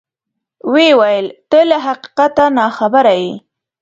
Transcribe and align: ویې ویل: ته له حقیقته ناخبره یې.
ویې 0.71 0.91
ویل: 0.99 1.25
ته 1.49 1.59
له 1.69 1.77
حقیقته 1.85 2.45
ناخبره 2.57 3.13
یې. 3.21 3.33